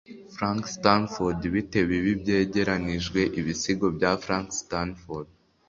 frank 0.35 0.63
stanford, 0.75 1.39
bite 1.53 1.79
bibi 1.89 2.11
byegeranijwe 2.21 3.19
ibisigo 3.39 3.85
bya 3.95 4.11
frank 4.23 4.47
stanford 4.61 5.27